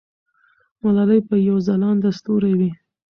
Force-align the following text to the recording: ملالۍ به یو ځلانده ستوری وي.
ملالۍ 0.81 1.19
به 1.27 1.35
یو 1.49 1.57
ځلانده 1.67 2.09
ستوری 2.17 2.53
وي. 2.59 2.71